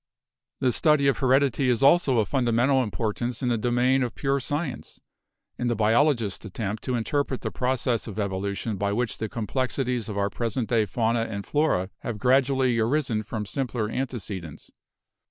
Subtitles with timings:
[0.61, 4.39] "The study of heredity is also of fundamental impor tance in the domain of pure
[4.39, 4.99] science,
[5.59, 10.09] in the biologist's at tempt to interpret the process of evolution by which the complexities
[10.09, 14.71] of our present day fauna and flora have gradually arisen from simpler antecedents.